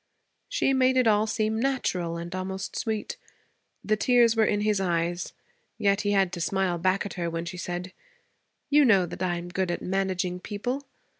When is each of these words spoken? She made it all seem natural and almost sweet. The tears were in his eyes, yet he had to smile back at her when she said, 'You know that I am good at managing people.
She 0.49 0.73
made 0.73 0.97
it 0.97 1.05
all 1.05 1.27
seem 1.27 1.59
natural 1.59 2.17
and 2.17 2.33
almost 2.33 2.75
sweet. 2.75 3.17
The 3.83 3.95
tears 3.95 4.35
were 4.35 4.45
in 4.47 4.61
his 4.61 4.81
eyes, 4.81 5.31
yet 5.77 6.01
he 6.01 6.09
had 6.09 6.33
to 6.33 6.41
smile 6.41 6.79
back 6.79 7.05
at 7.05 7.13
her 7.13 7.29
when 7.29 7.45
she 7.45 7.57
said, 7.57 7.93
'You 8.71 8.83
know 8.83 9.05
that 9.05 9.21
I 9.21 9.35
am 9.35 9.49
good 9.49 9.69
at 9.69 9.83
managing 9.83 10.39
people. 10.39 10.87